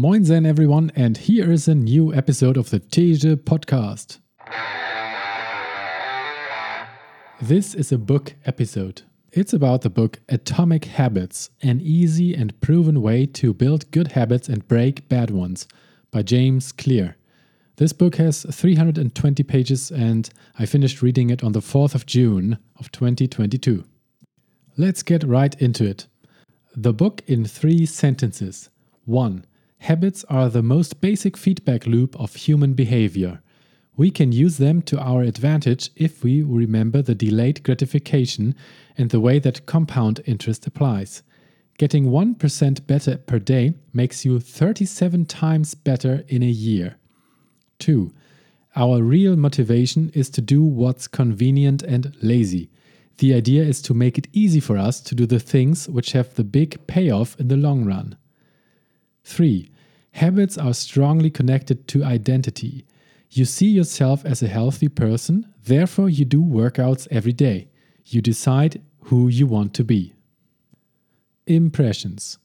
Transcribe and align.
Moin 0.00 0.24
Zen 0.24 0.46
everyone, 0.46 0.92
and 0.94 1.16
here 1.16 1.50
is 1.50 1.66
a 1.66 1.74
new 1.74 2.14
episode 2.14 2.56
of 2.56 2.70
the 2.70 2.78
Teje 2.78 3.34
podcast. 3.34 4.18
This 7.42 7.74
is 7.74 7.90
a 7.90 7.98
book 7.98 8.34
episode. 8.44 9.02
It's 9.32 9.52
about 9.52 9.80
the 9.80 9.90
book 9.90 10.20
Atomic 10.28 10.84
Habits 10.84 11.50
An 11.62 11.80
Easy 11.80 12.32
and 12.32 12.60
Proven 12.60 13.02
Way 13.02 13.26
to 13.26 13.52
Build 13.52 13.90
Good 13.90 14.12
Habits 14.12 14.48
and 14.48 14.68
Break 14.68 15.08
Bad 15.08 15.32
Ones 15.32 15.66
by 16.12 16.22
James 16.22 16.70
Clear. 16.70 17.16
This 17.74 17.92
book 17.92 18.14
has 18.18 18.46
320 18.48 19.42
pages, 19.42 19.90
and 19.90 20.30
I 20.60 20.66
finished 20.66 21.02
reading 21.02 21.28
it 21.30 21.42
on 21.42 21.50
the 21.50 21.58
4th 21.58 21.96
of 21.96 22.06
June 22.06 22.58
of 22.76 22.92
2022. 22.92 23.82
Let's 24.76 25.02
get 25.02 25.24
right 25.24 25.60
into 25.60 25.84
it. 25.84 26.06
The 26.76 26.92
book 26.92 27.22
in 27.26 27.44
three 27.44 27.84
sentences. 27.84 28.70
1. 29.04 29.44
Habits 29.78 30.24
are 30.24 30.48
the 30.48 30.62
most 30.62 31.00
basic 31.00 31.36
feedback 31.36 31.86
loop 31.86 32.18
of 32.18 32.34
human 32.34 32.74
behavior. 32.74 33.40
We 33.96 34.10
can 34.10 34.32
use 34.32 34.58
them 34.58 34.82
to 34.82 34.98
our 34.98 35.22
advantage 35.22 35.90
if 35.96 36.22
we 36.22 36.42
remember 36.42 37.02
the 37.02 37.14
delayed 37.14 37.62
gratification 37.62 38.54
and 38.96 39.10
the 39.10 39.20
way 39.20 39.38
that 39.40 39.66
compound 39.66 40.20
interest 40.24 40.66
applies. 40.66 41.22
Getting 41.78 42.06
1% 42.06 42.86
better 42.86 43.18
per 43.18 43.38
day 43.38 43.74
makes 43.92 44.24
you 44.24 44.40
37 44.40 45.26
times 45.26 45.74
better 45.74 46.24
in 46.28 46.42
a 46.42 46.46
year. 46.46 46.96
2. 47.78 48.12
Our 48.76 49.02
real 49.02 49.36
motivation 49.36 50.10
is 50.10 50.28
to 50.30 50.40
do 50.40 50.62
what's 50.62 51.08
convenient 51.08 51.82
and 51.82 52.14
lazy. 52.20 52.70
The 53.18 53.34
idea 53.34 53.62
is 53.62 53.80
to 53.82 53.94
make 53.94 54.18
it 54.18 54.28
easy 54.32 54.60
for 54.60 54.76
us 54.76 55.00
to 55.02 55.14
do 55.14 55.26
the 55.26 55.40
things 55.40 55.88
which 55.88 56.12
have 56.12 56.34
the 56.34 56.44
big 56.44 56.86
payoff 56.86 57.38
in 57.40 57.48
the 57.48 57.56
long 57.56 57.84
run. 57.84 58.16
3. 59.28 59.70
Habits 60.12 60.56
are 60.56 60.72
strongly 60.72 61.30
connected 61.30 61.86
to 61.88 62.02
identity. 62.02 62.86
You 63.30 63.44
see 63.44 63.68
yourself 63.68 64.24
as 64.24 64.42
a 64.42 64.48
healthy 64.48 64.88
person, 64.88 65.46
therefore, 65.64 66.08
you 66.08 66.24
do 66.24 66.42
workouts 66.42 67.06
every 67.10 67.34
day. 67.34 67.68
You 68.06 68.22
decide 68.22 68.80
who 69.02 69.28
you 69.28 69.46
want 69.46 69.74
to 69.74 69.84
be. 69.84 70.14
Impressions 71.46 72.38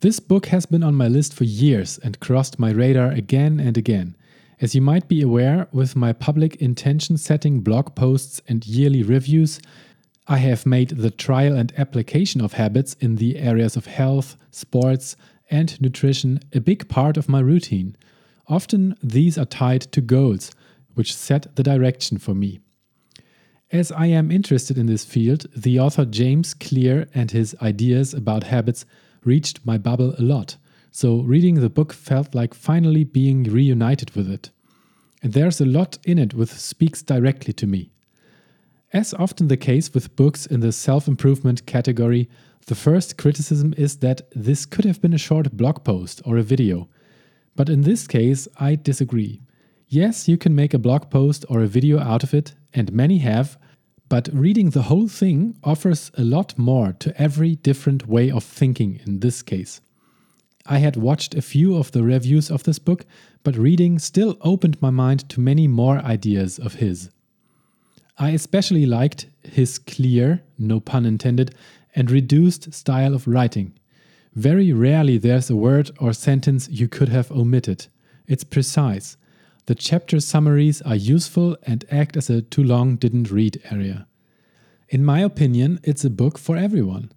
This 0.00 0.18
book 0.18 0.46
has 0.46 0.64
been 0.64 0.82
on 0.82 0.94
my 0.94 1.06
list 1.06 1.34
for 1.34 1.44
years 1.44 1.98
and 1.98 2.18
crossed 2.18 2.58
my 2.58 2.70
radar 2.70 3.10
again 3.10 3.60
and 3.60 3.76
again. 3.76 4.16
As 4.58 4.74
you 4.74 4.80
might 4.80 5.08
be 5.08 5.20
aware, 5.20 5.68
with 5.70 5.96
my 5.96 6.14
public 6.14 6.56
intention 6.56 7.18
setting 7.18 7.60
blog 7.60 7.94
posts 7.94 8.40
and 8.48 8.66
yearly 8.66 9.02
reviews, 9.02 9.60
I 10.26 10.38
have 10.38 10.66
made 10.66 10.90
the 10.90 11.10
trial 11.10 11.54
and 11.54 11.72
application 11.78 12.40
of 12.40 12.54
habits 12.54 12.94
in 13.00 13.16
the 13.16 13.36
areas 13.38 13.76
of 13.76 13.86
health, 13.86 14.36
sports, 14.50 15.14
and 15.50 15.80
nutrition 15.80 16.40
a 16.52 16.60
big 16.60 16.88
part 16.88 17.16
of 17.16 17.28
my 17.28 17.40
routine. 17.40 17.96
Often 18.48 18.96
these 19.02 19.38
are 19.38 19.44
tied 19.44 19.82
to 19.92 20.00
goals, 20.00 20.52
which 20.94 21.14
set 21.14 21.54
the 21.56 21.62
direction 21.62 22.18
for 22.18 22.34
me. 22.34 22.60
As 23.72 23.90
I 23.90 24.06
am 24.06 24.30
interested 24.30 24.78
in 24.78 24.86
this 24.86 25.04
field, 25.04 25.46
the 25.56 25.80
author 25.80 26.04
James 26.04 26.54
Clear 26.54 27.08
and 27.14 27.30
his 27.30 27.56
ideas 27.60 28.14
about 28.14 28.44
habits 28.44 28.86
reached 29.24 29.66
my 29.66 29.76
bubble 29.76 30.14
a 30.18 30.22
lot, 30.22 30.56
so 30.92 31.20
reading 31.22 31.56
the 31.56 31.68
book 31.68 31.92
felt 31.92 32.34
like 32.34 32.54
finally 32.54 33.02
being 33.02 33.42
reunited 33.42 34.12
with 34.12 34.30
it. 34.30 34.50
And 35.20 35.32
there's 35.32 35.60
a 35.60 35.66
lot 35.66 35.98
in 36.04 36.18
it 36.18 36.34
which 36.34 36.50
speaks 36.50 37.02
directly 37.02 37.52
to 37.54 37.66
me. 37.66 37.90
As 38.92 39.12
often 39.14 39.48
the 39.48 39.56
case 39.56 39.92
with 39.92 40.14
books 40.14 40.46
in 40.46 40.60
the 40.60 40.70
self 40.70 41.08
improvement 41.08 41.66
category, 41.66 42.28
the 42.66 42.74
first 42.74 43.16
criticism 43.16 43.74
is 43.76 43.98
that 43.98 44.22
this 44.34 44.66
could 44.66 44.84
have 44.84 45.00
been 45.00 45.14
a 45.14 45.18
short 45.18 45.52
blog 45.52 45.84
post 45.84 46.20
or 46.24 46.36
a 46.36 46.42
video. 46.42 46.88
But 47.54 47.68
in 47.68 47.82
this 47.82 48.06
case, 48.06 48.48
I 48.58 48.74
disagree. 48.74 49.40
Yes, 49.88 50.28
you 50.28 50.36
can 50.36 50.54
make 50.54 50.74
a 50.74 50.78
blog 50.78 51.08
post 51.10 51.44
or 51.48 51.62
a 51.62 51.68
video 51.68 52.00
out 52.00 52.24
of 52.24 52.34
it, 52.34 52.54
and 52.74 52.92
many 52.92 53.18
have, 53.18 53.56
but 54.08 54.28
reading 54.32 54.70
the 54.70 54.82
whole 54.82 55.08
thing 55.08 55.56
offers 55.62 56.10
a 56.18 56.22
lot 56.22 56.58
more 56.58 56.92
to 56.92 57.20
every 57.20 57.54
different 57.56 58.08
way 58.08 58.30
of 58.30 58.42
thinking 58.42 59.00
in 59.06 59.20
this 59.20 59.42
case. 59.42 59.80
I 60.66 60.78
had 60.78 60.96
watched 60.96 61.34
a 61.34 61.42
few 61.42 61.76
of 61.76 61.92
the 61.92 62.02
reviews 62.02 62.50
of 62.50 62.64
this 62.64 62.80
book, 62.80 63.06
but 63.44 63.56
reading 63.56 64.00
still 64.00 64.36
opened 64.40 64.82
my 64.82 64.90
mind 64.90 65.28
to 65.30 65.40
many 65.40 65.68
more 65.68 65.98
ideas 65.98 66.58
of 66.58 66.74
his. 66.74 67.10
I 68.18 68.30
especially 68.30 68.86
liked 68.86 69.26
his 69.44 69.78
clear, 69.78 70.42
no 70.58 70.80
pun 70.80 71.06
intended, 71.06 71.54
and 71.96 72.10
reduced 72.10 72.72
style 72.72 73.14
of 73.14 73.26
writing. 73.26 73.72
Very 74.34 74.72
rarely 74.72 75.16
there's 75.16 75.48
a 75.48 75.56
word 75.56 75.90
or 75.98 76.12
sentence 76.12 76.68
you 76.68 76.86
could 76.86 77.08
have 77.08 77.32
omitted. 77.32 77.86
It's 78.28 78.44
precise. 78.44 79.16
The 79.64 79.74
chapter 79.74 80.20
summaries 80.20 80.82
are 80.82 80.94
useful 80.94 81.56
and 81.64 81.84
act 81.90 82.16
as 82.16 82.30
a 82.30 82.42
too 82.42 82.62
long 82.62 82.96
didn't 82.96 83.30
read 83.30 83.60
area. 83.70 84.06
In 84.90 85.04
my 85.04 85.20
opinion, 85.20 85.80
it's 85.82 86.04
a 86.04 86.10
book 86.10 86.38
for 86.38 86.56
everyone. 86.56 87.10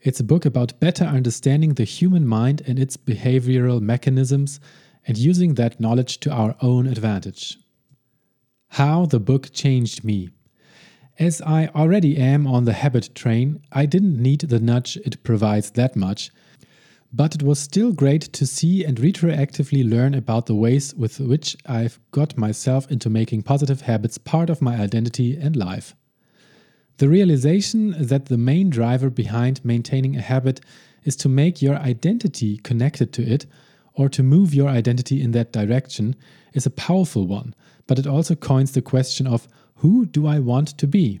It's 0.00 0.20
a 0.20 0.24
book 0.24 0.46
about 0.46 0.80
better 0.80 1.04
understanding 1.04 1.74
the 1.74 1.84
human 1.84 2.26
mind 2.26 2.62
and 2.66 2.78
its 2.78 2.96
behavioral 2.96 3.82
mechanisms 3.82 4.60
and 5.06 5.18
using 5.18 5.54
that 5.54 5.80
knowledge 5.80 6.20
to 6.20 6.30
our 6.30 6.54
own 6.62 6.86
advantage. 6.86 7.58
How 8.68 9.04
the 9.04 9.20
book 9.20 9.52
changed 9.52 10.04
me. 10.04 10.30
As 11.20 11.42
I 11.42 11.66
already 11.74 12.16
am 12.16 12.46
on 12.46 12.64
the 12.64 12.72
habit 12.72 13.14
train, 13.14 13.60
I 13.70 13.84
didn't 13.84 14.22
need 14.22 14.40
the 14.40 14.58
nudge 14.58 14.96
it 15.04 15.22
provides 15.22 15.70
that 15.72 15.94
much, 15.94 16.30
but 17.12 17.34
it 17.34 17.42
was 17.42 17.58
still 17.58 17.92
great 17.92 18.22
to 18.32 18.46
see 18.46 18.86
and 18.86 18.96
retroactively 18.96 19.86
learn 19.86 20.14
about 20.14 20.46
the 20.46 20.54
ways 20.54 20.94
with 20.94 21.20
which 21.20 21.58
I've 21.66 22.00
got 22.10 22.38
myself 22.38 22.90
into 22.90 23.10
making 23.10 23.42
positive 23.42 23.82
habits 23.82 24.16
part 24.16 24.48
of 24.48 24.62
my 24.62 24.80
identity 24.80 25.36
and 25.36 25.54
life. 25.56 25.94
The 26.96 27.08
realization 27.10 27.94
that 27.98 28.26
the 28.26 28.38
main 28.38 28.70
driver 28.70 29.10
behind 29.10 29.62
maintaining 29.62 30.16
a 30.16 30.22
habit 30.22 30.62
is 31.04 31.16
to 31.16 31.28
make 31.28 31.60
your 31.60 31.76
identity 31.76 32.56
connected 32.56 33.12
to 33.12 33.22
it 33.22 33.44
or 33.94 34.08
to 34.08 34.22
move 34.22 34.54
your 34.54 34.68
identity 34.68 35.22
in 35.22 35.32
that 35.32 35.52
direction 35.52 36.16
is 36.52 36.66
a 36.66 36.70
powerful 36.70 37.26
one, 37.26 37.54
but 37.86 37.98
it 37.98 38.06
also 38.06 38.34
coins 38.34 38.72
the 38.72 38.82
question 38.82 39.26
of 39.26 39.48
who 39.76 40.06
do 40.06 40.26
I 40.26 40.38
want 40.38 40.68
to 40.78 40.86
be? 40.86 41.20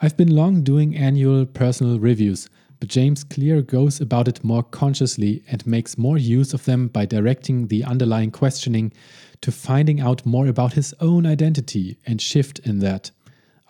I've 0.00 0.16
been 0.16 0.34
long 0.34 0.62
doing 0.62 0.96
annual 0.96 1.46
personal 1.46 1.98
reviews, 1.98 2.48
but 2.80 2.88
James 2.88 3.24
Clear 3.24 3.62
goes 3.62 4.00
about 4.00 4.28
it 4.28 4.44
more 4.44 4.62
consciously 4.62 5.42
and 5.48 5.66
makes 5.66 5.96
more 5.96 6.18
use 6.18 6.52
of 6.52 6.64
them 6.64 6.88
by 6.88 7.06
directing 7.06 7.68
the 7.68 7.84
underlying 7.84 8.30
questioning 8.30 8.92
to 9.40 9.50
finding 9.50 10.00
out 10.00 10.26
more 10.26 10.46
about 10.46 10.74
his 10.74 10.94
own 11.00 11.26
identity 11.26 11.96
and 12.06 12.20
shift 12.20 12.58
in 12.60 12.80
that. 12.80 13.10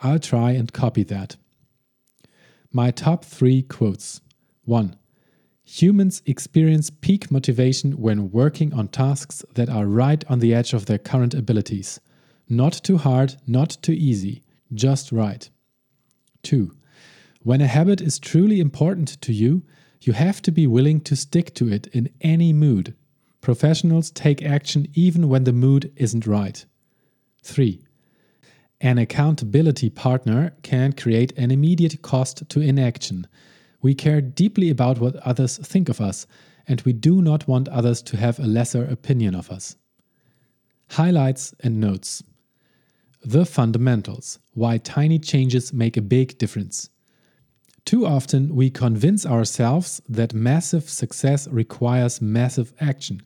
I'll 0.03 0.19
try 0.19 0.53
and 0.53 0.73
copy 0.73 1.05
that. 1.05 1.37
My 2.73 2.91
top 2.91 3.25
three 3.25 3.63
quotes 3.63 4.21
1. 4.65 4.97
Humans 5.67 6.23
experience 6.27 6.91
peak 6.91 7.31
motivation 7.31 7.93
when 7.93 8.31
working 8.31 8.75
on 8.75 8.89
tasks 8.89 9.45
that 9.55 9.71
are 9.71 9.87
right 9.87 10.23
on 10.29 10.41
the 10.41 10.55
edge 10.55 10.75
of 10.75 10.87
their 10.87 10.99
current 10.99 11.33
abilities. 11.33 12.01
Not 12.49 12.75
too 12.75 12.99
hard, 12.99 13.37
not 13.47 13.79
too 13.81 13.93
easy, 13.93 14.43
just 14.75 15.11
right. 15.11 15.49
2. 16.43 16.77
When 17.41 17.63
a 17.63 17.67
habit 17.67 18.03
is 18.03 18.19
truly 18.19 18.61
important 18.61 19.21
to 19.23 19.33
you, 19.33 19.63
you 20.03 20.13
have 20.13 20.43
to 20.43 20.53
be 20.53 20.67
willing 20.67 21.01
to 21.01 21.17
stick 21.17 21.55
to 21.55 21.73
it 21.73 21.87
in 21.89 22.11
any 22.21 22.53
mood. 22.53 22.95
Professionals 23.41 24.11
take 24.11 24.43
action 24.43 24.87
even 24.93 25.29
when 25.31 25.45
the 25.45 25.53
mood 25.53 25.93
isn't 25.97 26.27
right. 26.27 26.65
3. 27.43 27.83
An 28.83 28.99
accountability 28.99 29.89
partner 29.89 30.55
can 30.63 30.93
create 30.93 31.33
an 31.39 31.51
immediate 31.51 32.03
cost 32.03 32.49
to 32.51 32.61
inaction. 32.61 33.27
We 33.85 33.95
care 33.95 34.23
deeply 34.23 34.71
about 34.71 34.99
what 34.99 35.17
others 35.17 35.59
think 35.59 35.91
of 35.91 36.01
us, 36.01 36.27
and 36.67 36.81
we 36.87 36.95
do 36.95 37.21
not 37.21 37.47
want 37.47 37.69
others 37.69 38.01
to 38.05 38.17
have 38.17 38.39
a 38.39 38.47
lesser 38.47 38.83
opinion 38.83 39.35
of 39.35 39.51
us. 39.51 39.77
Highlights 40.93 41.55
and 41.61 41.81
notes. 41.81 42.23
The 43.23 43.45
fundamentals 43.45 44.39
why 44.55 44.79
tiny 44.79 45.19
changes 45.19 45.75
make 45.75 45.99
a 45.99 46.03
big 46.17 46.39
difference. 46.39 46.89
Too 47.85 48.07
often, 48.07 48.55
we 48.57 48.71
convince 48.71 49.27
ourselves 49.27 50.01
that 50.09 50.33
massive 50.33 50.89
success 50.89 51.47
requires 51.49 52.23
massive 52.23 52.73
action, 52.81 53.21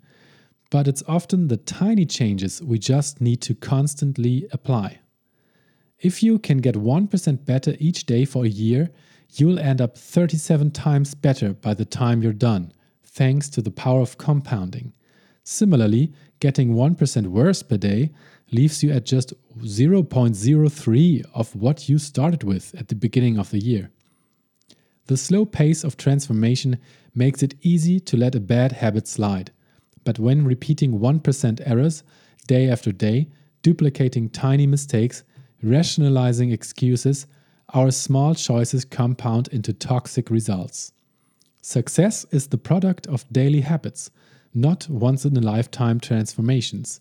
but 0.70 0.88
it's 0.88 1.04
often 1.06 1.46
the 1.46 1.56
tiny 1.56 2.04
changes 2.04 2.60
we 2.60 2.80
just 2.80 3.20
need 3.20 3.40
to 3.42 3.54
constantly 3.54 4.48
apply. 4.50 4.98
If 6.00 6.20
you 6.20 6.40
can 6.40 6.58
get 6.58 6.74
1% 6.74 7.44
better 7.44 7.76
each 7.78 8.06
day 8.06 8.24
for 8.24 8.44
a 8.44 8.48
year, 8.48 8.90
you'll 9.32 9.58
end 9.58 9.80
up 9.80 9.96
37 9.96 10.70
times 10.70 11.14
better 11.14 11.52
by 11.52 11.74
the 11.74 11.84
time 11.84 12.22
you're 12.22 12.32
done, 12.32 12.72
thanks 13.02 13.48
to 13.50 13.62
the 13.62 13.70
power 13.70 14.00
of 14.00 14.18
compounding. 14.18 14.92
Similarly, 15.44 16.12
getting 16.40 16.74
1% 16.74 17.26
worse 17.26 17.62
per 17.62 17.76
day 17.76 18.10
leaves 18.50 18.82
you 18.82 18.90
at 18.90 19.04
just 19.04 19.32
0.03 19.58 21.24
of 21.34 21.54
what 21.54 21.88
you 21.88 21.98
started 21.98 22.44
with 22.44 22.74
at 22.74 22.88
the 22.88 22.94
beginning 22.94 23.38
of 23.38 23.50
the 23.50 23.58
year. 23.58 23.90
The 25.06 25.16
slow 25.16 25.44
pace 25.44 25.84
of 25.84 25.96
transformation 25.96 26.78
makes 27.14 27.42
it 27.42 27.54
easy 27.62 27.98
to 28.00 28.16
let 28.16 28.34
a 28.34 28.40
bad 28.40 28.72
habit 28.72 29.08
slide. 29.08 29.52
but 30.04 30.18
when 30.18 30.42
repeating 30.42 31.00
1% 31.00 31.60
errors 31.66 32.02
day 32.46 32.70
after 32.70 32.90
day, 32.92 33.28
duplicating 33.62 34.30
tiny 34.30 34.66
mistakes, 34.66 35.22
rationalizing 35.62 36.50
excuses, 36.50 37.26
our 37.74 37.90
small 37.90 38.34
choices 38.34 38.84
compound 38.84 39.48
into 39.48 39.72
toxic 39.72 40.30
results. 40.30 40.92
Success 41.60 42.24
is 42.30 42.48
the 42.48 42.58
product 42.58 43.06
of 43.08 43.30
daily 43.30 43.60
habits, 43.60 44.10
not 44.54 44.88
once 44.88 45.24
in 45.24 45.36
a 45.36 45.40
lifetime 45.40 46.00
transformations. 46.00 47.00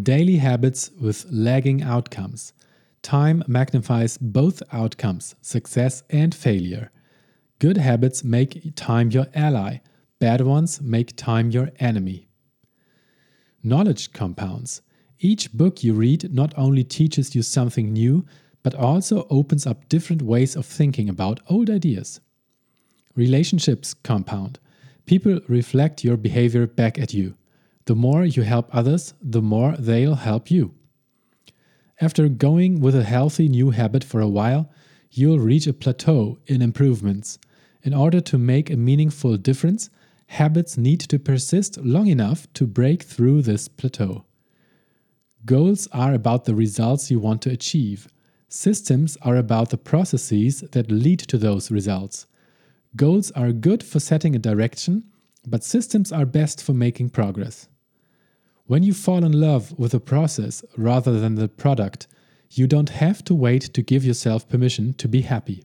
Daily 0.00 0.36
habits 0.36 0.90
with 0.98 1.26
lagging 1.30 1.82
outcomes. 1.82 2.54
Time 3.02 3.42
magnifies 3.46 4.16
both 4.16 4.62
outcomes, 4.72 5.34
success 5.42 6.02
and 6.08 6.34
failure. 6.34 6.90
Good 7.58 7.76
habits 7.76 8.24
make 8.24 8.74
time 8.74 9.10
your 9.10 9.26
ally, 9.34 9.80
bad 10.18 10.40
ones 10.40 10.80
make 10.80 11.16
time 11.16 11.50
your 11.50 11.70
enemy. 11.78 12.28
Knowledge 13.62 14.12
compounds. 14.12 14.80
Each 15.18 15.52
book 15.52 15.84
you 15.84 15.92
read 15.92 16.32
not 16.32 16.52
only 16.56 16.82
teaches 16.82 17.34
you 17.34 17.42
something 17.42 17.92
new, 17.92 18.24
but 18.62 18.74
also 18.74 19.26
opens 19.28 19.66
up 19.66 19.88
different 19.88 20.22
ways 20.22 20.56
of 20.56 20.66
thinking 20.66 21.08
about 21.08 21.40
old 21.48 21.68
ideas. 21.68 22.20
Relationships 23.14 23.94
compound. 23.94 24.58
People 25.04 25.40
reflect 25.48 26.04
your 26.04 26.16
behavior 26.16 26.66
back 26.66 26.98
at 26.98 27.12
you. 27.12 27.34
The 27.86 27.94
more 27.94 28.24
you 28.24 28.42
help 28.42 28.68
others, 28.72 29.14
the 29.20 29.42
more 29.42 29.74
they'll 29.76 30.14
help 30.14 30.50
you. 30.50 30.74
After 32.00 32.28
going 32.28 32.80
with 32.80 32.94
a 32.94 33.04
healthy 33.04 33.48
new 33.48 33.70
habit 33.70 34.04
for 34.04 34.20
a 34.20 34.28
while, 34.28 34.70
you'll 35.10 35.38
reach 35.38 35.66
a 35.66 35.72
plateau 35.72 36.38
in 36.46 36.62
improvements. 36.62 37.38
In 37.82 37.92
order 37.92 38.20
to 38.20 38.38
make 38.38 38.70
a 38.70 38.76
meaningful 38.76 39.36
difference, 39.36 39.90
habits 40.26 40.78
need 40.78 41.00
to 41.00 41.18
persist 41.18 41.76
long 41.78 42.06
enough 42.06 42.50
to 42.54 42.66
break 42.66 43.02
through 43.02 43.42
this 43.42 43.68
plateau. 43.68 44.24
Goals 45.44 45.88
are 45.92 46.14
about 46.14 46.44
the 46.44 46.54
results 46.54 47.10
you 47.10 47.18
want 47.18 47.42
to 47.42 47.50
achieve. 47.50 48.08
Systems 48.54 49.16
are 49.22 49.36
about 49.36 49.70
the 49.70 49.78
processes 49.78 50.60
that 50.72 50.90
lead 50.90 51.20
to 51.20 51.38
those 51.38 51.70
results. 51.70 52.26
Goals 52.94 53.30
are 53.30 53.50
good 53.50 53.82
for 53.82 53.98
setting 53.98 54.36
a 54.36 54.38
direction, 54.38 55.04
but 55.46 55.64
systems 55.64 56.12
are 56.12 56.26
best 56.26 56.62
for 56.62 56.74
making 56.74 57.08
progress. 57.08 57.70
When 58.66 58.82
you 58.82 58.92
fall 58.92 59.24
in 59.24 59.32
love 59.32 59.72
with 59.78 59.94
a 59.94 60.00
process 60.00 60.62
rather 60.76 61.18
than 61.18 61.36
the 61.36 61.48
product, 61.48 62.08
you 62.50 62.66
don't 62.66 62.90
have 62.90 63.24
to 63.24 63.34
wait 63.34 63.62
to 63.72 63.80
give 63.80 64.04
yourself 64.04 64.46
permission 64.46 64.92
to 64.98 65.08
be 65.08 65.22
happy. 65.22 65.64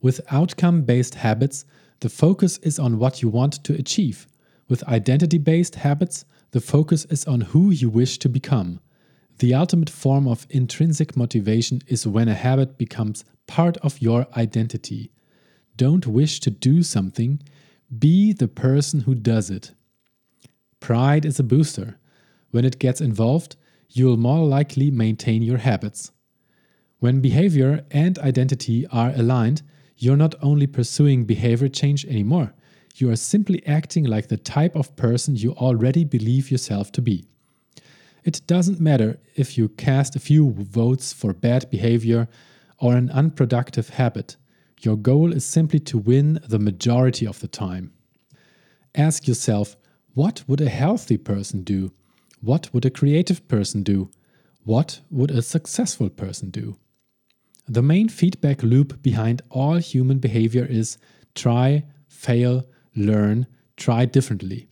With 0.00 0.22
outcome 0.30 0.84
based 0.84 1.16
habits, 1.16 1.66
the 2.00 2.08
focus 2.08 2.56
is 2.62 2.78
on 2.78 2.98
what 2.98 3.20
you 3.20 3.28
want 3.28 3.62
to 3.64 3.74
achieve. 3.74 4.26
With 4.70 4.82
identity 4.84 5.36
based 5.36 5.74
habits, 5.74 6.24
the 6.52 6.62
focus 6.62 7.04
is 7.10 7.26
on 7.26 7.42
who 7.42 7.70
you 7.70 7.90
wish 7.90 8.16
to 8.20 8.30
become. 8.30 8.80
The 9.38 9.52
ultimate 9.52 9.90
form 9.90 10.26
of 10.26 10.46
intrinsic 10.48 11.14
motivation 11.14 11.82
is 11.86 12.06
when 12.06 12.28
a 12.28 12.34
habit 12.34 12.78
becomes 12.78 13.24
part 13.46 13.76
of 13.78 14.00
your 14.00 14.26
identity. 14.34 15.10
Don't 15.76 16.06
wish 16.06 16.40
to 16.40 16.50
do 16.50 16.82
something, 16.82 17.42
be 17.98 18.32
the 18.32 18.48
person 18.48 19.00
who 19.00 19.14
does 19.14 19.50
it. 19.50 19.72
Pride 20.80 21.26
is 21.26 21.38
a 21.38 21.42
booster. 21.44 21.98
When 22.50 22.64
it 22.64 22.78
gets 22.78 23.02
involved, 23.02 23.56
you'll 23.90 24.16
more 24.16 24.46
likely 24.46 24.90
maintain 24.90 25.42
your 25.42 25.58
habits. 25.58 26.12
When 27.00 27.20
behavior 27.20 27.84
and 27.90 28.18
identity 28.20 28.86
are 28.86 29.12
aligned, 29.14 29.60
you're 29.98 30.16
not 30.16 30.34
only 30.40 30.66
pursuing 30.66 31.24
behavior 31.24 31.68
change 31.68 32.06
anymore, 32.06 32.54
you 32.94 33.10
are 33.10 33.16
simply 33.16 33.64
acting 33.66 34.04
like 34.04 34.28
the 34.28 34.38
type 34.38 34.74
of 34.74 34.96
person 34.96 35.36
you 35.36 35.52
already 35.52 36.04
believe 36.04 36.50
yourself 36.50 36.90
to 36.92 37.02
be. 37.02 37.26
It 38.26 38.42
doesn't 38.48 38.80
matter 38.80 39.20
if 39.36 39.56
you 39.56 39.68
cast 39.68 40.16
a 40.16 40.18
few 40.18 40.50
votes 40.50 41.12
for 41.12 41.32
bad 41.32 41.70
behavior 41.70 42.26
or 42.80 42.96
an 42.96 43.08
unproductive 43.10 43.90
habit. 43.90 44.36
Your 44.82 44.96
goal 44.96 45.32
is 45.32 45.44
simply 45.44 45.78
to 45.80 45.96
win 45.96 46.40
the 46.44 46.58
majority 46.58 47.24
of 47.24 47.38
the 47.38 47.46
time. 47.46 47.92
Ask 48.96 49.28
yourself 49.28 49.76
what 50.14 50.42
would 50.48 50.60
a 50.60 50.68
healthy 50.68 51.16
person 51.16 51.62
do? 51.62 51.92
What 52.40 52.74
would 52.74 52.84
a 52.84 52.90
creative 52.90 53.46
person 53.46 53.84
do? 53.84 54.10
What 54.64 55.00
would 55.08 55.30
a 55.30 55.40
successful 55.40 56.08
person 56.08 56.50
do? 56.50 56.78
The 57.68 57.82
main 57.82 58.08
feedback 58.08 58.60
loop 58.64 59.02
behind 59.02 59.42
all 59.50 59.76
human 59.76 60.18
behavior 60.18 60.66
is 60.68 60.98
try, 61.36 61.84
fail, 62.08 62.66
learn, 62.96 63.46
try 63.76 64.04
differently. 64.04 64.68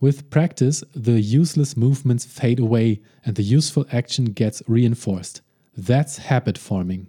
With 0.00 0.30
practice, 0.30 0.84
the 0.94 1.20
useless 1.20 1.76
movements 1.76 2.24
fade 2.24 2.60
away 2.60 3.00
and 3.24 3.34
the 3.34 3.42
useful 3.42 3.84
action 3.90 4.26
gets 4.26 4.62
reinforced. 4.68 5.40
That's 5.76 6.18
habit 6.18 6.56
forming. 6.56 7.08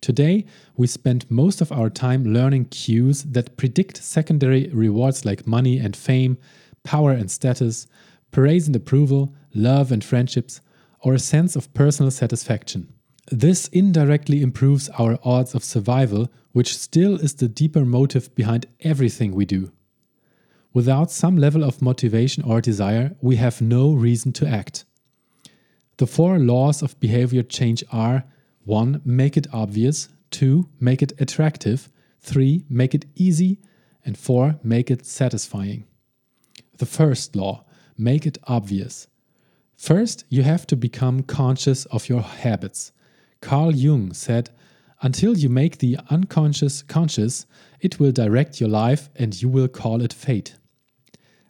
Today, 0.00 0.46
we 0.76 0.86
spend 0.86 1.30
most 1.30 1.60
of 1.60 1.72
our 1.72 1.90
time 1.90 2.24
learning 2.24 2.66
cues 2.66 3.24
that 3.24 3.56
predict 3.56 4.02
secondary 4.02 4.68
rewards 4.68 5.24
like 5.24 5.46
money 5.46 5.78
and 5.78 5.96
fame, 5.96 6.38
power 6.84 7.10
and 7.10 7.30
status, 7.30 7.86
praise 8.30 8.66
and 8.66 8.76
approval, 8.76 9.34
love 9.54 9.90
and 9.90 10.02
friendships, 10.02 10.60
or 11.00 11.14
a 11.14 11.18
sense 11.18 11.56
of 11.56 11.72
personal 11.74 12.10
satisfaction. 12.10 12.92
This 13.30 13.68
indirectly 13.68 14.42
improves 14.42 14.88
our 14.90 15.18
odds 15.24 15.54
of 15.54 15.64
survival, 15.64 16.30
which 16.52 16.76
still 16.76 17.16
is 17.16 17.34
the 17.34 17.48
deeper 17.48 17.84
motive 17.84 18.34
behind 18.34 18.66
everything 18.80 19.32
we 19.32 19.44
do. 19.44 19.72
Without 20.74 21.10
some 21.10 21.36
level 21.36 21.62
of 21.62 21.82
motivation 21.82 22.42
or 22.44 22.60
desire, 22.60 23.14
we 23.20 23.36
have 23.36 23.60
no 23.60 23.92
reason 23.92 24.32
to 24.32 24.46
act. 24.48 24.84
The 25.98 26.06
four 26.06 26.38
laws 26.38 26.82
of 26.82 26.98
behavior 26.98 27.42
change 27.42 27.84
are 27.92 28.24
1. 28.64 29.02
Make 29.04 29.36
it 29.36 29.46
obvious, 29.52 30.08
2. 30.30 30.68
Make 30.80 31.02
it 31.02 31.12
attractive, 31.20 31.90
3. 32.20 32.64
Make 32.70 32.94
it 32.94 33.04
easy, 33.14 33.60
and 34.04 34.16
4. 34.16 34.60
Make 34.62 34.90
it 34.90 35.04
satisfying. 35.04 35.84
The 36.78 36.86
first 36.86 37.36
law 37.36 37.64
make 37.98 38.26
it 38.26 38.38
obvious. 38.44 39.06
First, 39.76 40.24
you 40.28 40.42
have 40.42 40.66
to 40.68 40.76
become 40.76 41.22
conscious 41.22 41.84
of 41.86 42.08
your 42.08 42.22
habits. 42.22 42.92
Carl 43.40 43.74
Jung 43.74 44.12
said, 44.12 44.50
Until 45.02 45.36
you 45.36 45.48
make 45.48 45.78
the 45.78 45.98
unconscious 46.08 46.82
conscious, 46.82 47.46
it 47.80 47.98
will 47.98 48.12
direct 48.12 48.60
your 48.60 48.70
life 48.70 49.10
and 49.16 49.40
you 49.40 49.48
will 49.48 49.68
call 49.68 50.02
it 50.02 50.12
fate. 50.12 50.56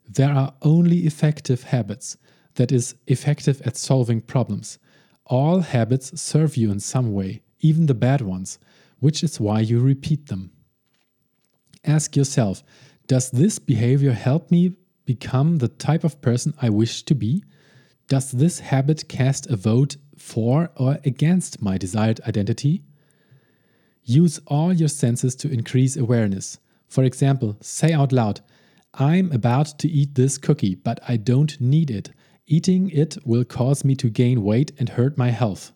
There 0.09 0.33
are 0.33 0.55
only 0.63 1.01
effective 1.01 1.65
habits, 1.65 2.17
that 2.55 2.73
is, 2.73 2.95
effective 3.07 3.63
at 3.63 3.77
solving 3.77 4.21
problems. 4.21 4.79
All 5.27 5.61
habits 5.61 6.21
serve 6.21 6.57
you 6.57 6.71
in 6.71 6.81
some 6.81 7.13
way, 7.13 7.43
even 7.61 7.87
the 7.87 7.95
bad 7.95 8.21
ones, 8.21 8.59
which 8.99 9.23
is 9.23 9.41
why 9.41 9.61
you 9.61 9.81
repeat 9.81 10.27
them. 10.27 10.51
Ask 11.85 12.17
yourself 12.17 12.63
Does 13.07 13.31
this 13.31 13.59
behavior 13.59 14.13
help 14.13 14.51
me 14.51 14.77
become 15.05 15.59
the 15.59 15.69
type 15.69 16.05
of 16.05 16.21
person 16.21 16.55
I 16.61 16.71
wish 16.71 17.03
to 17.05 17.15
be? 17.15 17.45
Does 18.09 18.31
this 18.33 18.61
habit 18.61 19.09
cast 19.09 19.47
a 19.47 19.57
vote 19.57 19.97
for 20.17 20.71
or 20.77 20.99
against 21.05 21.63
my 21.63 21.79
desired 21.79 22.21
identity? 22.27 22.83
Use 24.05 24.41
all 24.47 24.73
your 24.73 24.89
senses 24.89 25.35
to 25.37 25.51
increase 25.51 25.97
awareness. 25.97 26.59
For 26.89 27.05
example, 27.05 27.57
say 27.61 27.93
out 27.93 28.13
loud, 28.13 28.41
I'm 28.95 29.33
about 29.33 29.79
to 29.79 29.89
eat 29.89 30.15
this 30.15 30.37
cookie, 30.37 30.75
but 30.75 31.01
I 31.09 31.17
don't 31.17 31.59
need 31.61 31.91
it. 31.91 32.11
Eating 32.47 32.91
it 32.91 33.17
will 33.25 33.45
cause 33.45 33.85
me 33.85 33.95
to 33.97 34.11
gain 34.11 34.43
weight 34.43 34.73
and 34.79 34.91
hurt 34.91 35.17
my 35.17 35.31
health. 35.31 35.73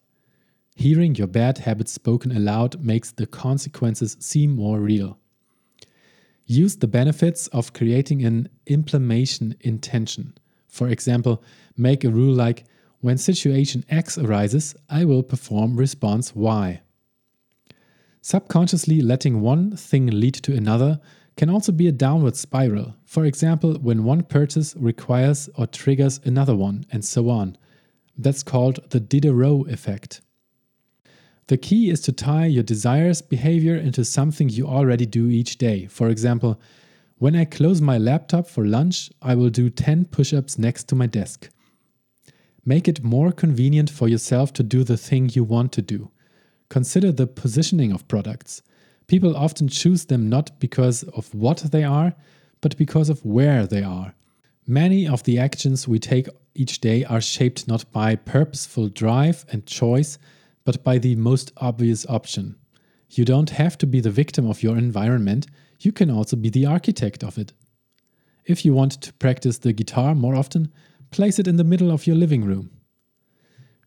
Hearing 0.74 1.14
your 1.14 1.26
bad 1.26 1.58
habits 1.58 1.92
spoken 1.92 2.30
aloud 2.30 2.78
makes 2.80 3.10
the 3.10 3.26
consequences 3.26 4.18
seem 4.20 4.54
more 4.54 4.78
real. 4.80 5.18
Use 6.44 6.76
the 6.76 6.86
benefits 6.86 7.46
of 7.48 7.72
creating 7.72 8.24
an 8.24 8.50
implementation 8.66 9.56
intention. 9.60 10.36
For 10.68 10.88
example, 10.88 11.42
make 11.76 12.04
a 12.04 12.10
rule 12.10 12.34
like 12.34 12.64
when 13.00 13.16
situation 13.16 13.84
X 13.88 14.18
arises, 14.18 14.74
I 14.90 15.06
will 15.06 15.22
perform 15.22 15.76
response 15.76 16.34
Y. 16.34 16.82
Subconsciously 18.20 19.00
letting 19.00 19.40
one 19.40 19.76
thing 19.76 20.08
lead 20.08 20.34
to 20.34 20.54
another 20.54 21.00
can 21.36 21.50
also 21.50 21.70
be 21.70 21.86
a 21.86 21.92
downward 21.92 22.36
spiral. 22.36 22.94
For 23.04 23.24
example, 23.24 23.74
when 23.74 24.04
one 24.04 24.22
purchase 24.22 24.74
requires 24.76 25.48
or 25.56 25.66
triggers 25.66 26.20
another 26.24 26.56
one, 26.56 26.86
and 26.90 27.04
so 27.04 27.28
on. 27.28 27.58
That's 28.16 28.42
called 28.42 28.80
the 28.90 29.00
Diderot 29.00 29.70
effect. 29.70 30.22
The 31.48 31.58
key 31.58 31.90
is 31.90 32.00
to 32.02 32.12
tie 32.12 32.46
your 32.46 32.64
desires 32.64 33.22
behavior 33.22 33.76
into 33.76 34.04
something 34.04 34.48
you 34.48 34.66
already 34.66 35.06
do 35.06 35.28
each 35.28 35.58
day. 35.58 35.86
For 35.86 36.08
example, 36.08 36.60
when 37.18 37.36
I 37.36 37.44
close 37.44 37.80
my 37.80 37.98
laptop 37.98 38.48
for 38.48 38.66
lunch, 38.66 39.10
I 39.22 39.34
will 39.34 39.50
do 39.50 39.70
10 39.70 40.06
push 40.06 40.32
ups 40.32 40.58
next 40.58 40.88
to 40.88 40.94
my 40.94 41.06
desk. 41.06 41.48
Make 42.64 42.88
it 42.88 43.04
more 43.04 43.30
convenient 43.30 43.90
for 43.90 44.08
yourself 44.08 44.52
to 44.54 44.62
do 44.62 44.82
the 44.82 44.96
thing 44.96 45.30
you 45.32 45.44
want 45.44 45.70
to 45.72 45.82
do. 45.82 46.10
Consider 46.68 47.12
the 47.12 47.28
positioning 47.28 47.92
of 47.92 48.08
products. 48.08 48.62
People 49.06 49.36
often 49.36 49.68
choose 49.68 50.06
them 50.06 50.28
not 50.28 50.58
because 50.58 51.02
of 51.04 51.32
what 51.34 51.58
they 51.70 51.84
are, 51.84 52.14
but 52.60 52.76
because 52.76 53.08
of 53.08 53.24
where 53.24 53.66
they 53.66 53.82
are. 53.82 54.14
Many 54.66 55.06
of 55.06 55.22
the 55.22 55.38
actions 55.38 55.86
we 55.86 56.00
take 56.00 56.28
each 56.54 56.80
day 56.80 57.04
are 57.04 57.20
shaped 57.20 57.68
not 57.68 57.90
by 57.92 58.16
purposeful 58.16 58.88
drive 58.88 59.44
and 59.52 59.64
choice, 59.64 60.18
but 60.64 60.82
by 60.82 60.98
the 60.98 61.14
most 61.14 61.52
obvious 61.58 62.04
option. 62.08 62.56
You 63.10 63.24
don't 63.24 63.50
have 63.50 63.78
to 63.78 63.86
be 63.86 64.00
the 64.00 64.10
victim 64.10 64.48
of 64.50 64.62
your 64.62 64.76
environment, 64.76 65.46
you 65.78 65.92
can 65.92 66.10
also 66.10 66.34
be 66.36 66.50
the 66.50 66.66
architect 66.66 67.22
of 67.22 67.38
it. 67.38 67.52
If 68.44 68.64
you 68.64 68.74
want 68.74 69.00
to 69.02 69.12
practice 69.14 69.58
the 69.58 69.72
guitar 69.72 70.14
more 70.14 70.34
often, 70.34 70.72
place 71.10 71.38
it 71.38 71.46
in 71.46 71.56
the 71.56 71.64
middle 71.64 71.92
of 71.92 72.06
your 72.06 72.16
living 72.16 72.44
room. 72.44 72.70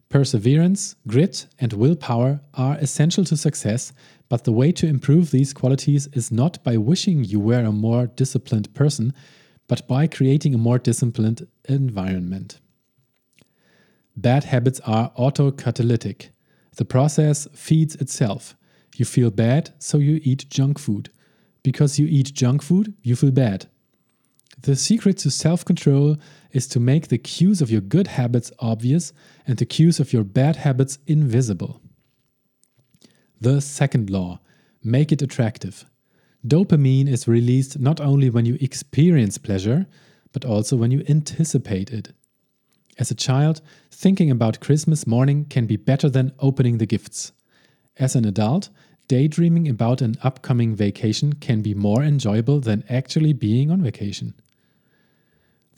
Perseverance, 0.09 0.95
grit, 1.05 1.45
and 1.59 1.71
willpower 1.71 2.41
are 2.55 2.77
essential 2.77 3.23
to 3.25 3.37
success, 3.37 3.93
but 4.27 4.43
the 4.43 4.51
way 4.51 4.71
to 4.71 4.87
improve 4.87 5.29
these 5.29 5.53
qualities 5.53 6.07
is 6.13 6.31
not 6.31 6.63
by 6.63 6.77
wishing 6.77 7.23
you 7.23 7.39
were 7.39 7.59
a 7.59 7.71
more 7.71 8.07
disciplined 8.07 8.73
person, 8.73 9.13
but 9.67 9.87
by 9.87 10.07
creating 10.07 10.55
a 10.55 10.57
more 10.57 10.79
disciplined 10.79 11.45
environment. 11.65 12.59
Bad 14.17 14.45
habits 14.45 14.79
are 14.81 15.11
autocatalytic. 15.11 16.29
The 16.75 16.85
process 16.85 17.47
feeds 17.53 17.93
itself. 17.95 18.57
You 18.95 19.05
feel 19.05 19.29
bad, 19.29 19.73
so 19.77 19.99
you 19.99 20.19
eat 20.23 20.49
junk 20.49 20.79
food. 20.79 21.11
Because 21.61 21.99
you 21.99 22.07
eat 22.07 22.33
junk 22.33 22.63
food, 22.63 22.95
you 23.03 23.15
feel 23.15 23.31
bad. 23.31 23.67
The 24.61 24.75
secret 24.75 25.17
to 25.19 25.31
self 25.31 25.63
control 25.63 26.17
is 26.51 26.67
to 26.67 26.81
make 26.81 27.07
the 27.07 27.17
cues 27.17 27.61
of 27.61 27.71
your 27.71 27.81
good 27.81 28.07
habits 28.07 28.51
obvious 28.59 29.13
and 29.47 29.57
the 29.57 29.65
cues 29.65 30.01
of 30.01 30.11
your 30.11 30.25
bad 30.25 30.57
habits 30.57 30.99
invisible. 31.07 31.81
The 33.39 33.61
second 33.61 34.09
law 34.09 34.41
make 34.83 35.13
it 35.13 35.21
attractive. 35.21 35.85
Dopamine 36.45 37.07
is 37.07 37.27
released 37.27 37.79
not 37.79 38.01
only 38.01 38.29
when 38.29 38.45
you 38.45 38.57
experience 38.59 39.37
pleasure, 39.37 39.87
but 40.33 40.43
also 40.43 40.75
when 40.75 40.91
you 40.91 41.03
anticipate 41.07 41.91
it. 41.91 42.11
As 42.97 43.11
a 43.11 43.15
child, 43.15 43.61
thinking 43.91 44.29
about 44.29 44.59
Christmas 44.59 45.07
morning 45.07 45.45
can 45.45 45.67
be 45.67 45.77
better 45.77 46.09
than 46.09 46.33
opening 46.39 46.79
the 46.79 46.85
gifts. 46.85 47.31
As 47.95 48.13
an 48.13 48.25
adult, 48.25 48.69
daydreaming 49.07 49.69
about 49.69 50.01
an 50.01 50.17
upcoming 50.21 50.75
vacation 50.75 51.33
can 51.33 51.61
be 51.61 51.73
more 51.73 52.03
enjoyable 52.03 52.59
than 52.59 52.83
actually 52.89 53.31
being 53.31 53.71
on 53.71 53.81
vacation. 53.81 54.33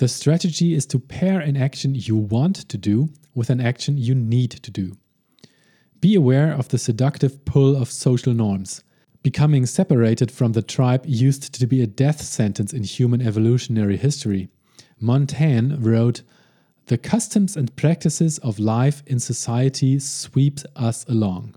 The 0.01 0.07
strategy 0.07 0.73
is 0.73 0.87
to 0.87 0.97
pair 0.97 1.39
an 1.39 1.55
action 1.55 1.93
you 1.93 2.15
want 2.15 2.55
to 2.69 2.75
do 2.75 3.09
with 3.35 3.51
an 3.51 3.61
action 3.61 3.99
you 3.99 4.15
need 4.15 4.49
to 4.49 4.71
do. 4.71 4.97
Be 5.99 6.15
aware 6.15 6.51
of 6.51 6.69
the 6.69 6.79
seductive 6.79 7.45
pull 7.45 7.75
of 7.75 7.91
social 7.91 8.33
norms. 8.33 8.83
Becoming 9.21 9.67
separated 9.67 10.31
from 10.31 10.53
the 10.53 10.63
tribe 10.63 11.03
used 11.05 11.53
to 11.53 11.67
be 11.67 11.83
a 11.83 11.85
death 11.85 12.19
sentence 12.23 12.73
in 12.73 12.83
human 12.83 13.21
evolutionary 13.21 13.95
history. 13.95 14.49
Montaigne 14.99 15.75
wrote, 15.77 16.23
The 16.87 16.97
customs 16.97 17.55
and 17.55 17.75
practices 17.75 18.39
of 18.39 18.57
life 18.57 19.03
in 19.05 19.19
society 19.19 19.99
sweep 19.99 20.61
us 20.75 21.05
along. 21.07 21.53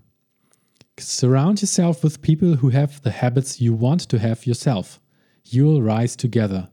Surround 0.99 1.63
yourself 1.63 2.03
with 2.03 2.21
people 2.21 2.57
who 2.57 2.69
have 2.69 3.01
the 3.01 3.09
habits 3.09 3.59
you 3.59 3.73
want 3.73 4.01
to 4.01 4.19
have 4.19 4.45
yourself. 4.45 5.01
You'll 5.45 5.81
rise 5.81 6.15
together. 6.15 6.69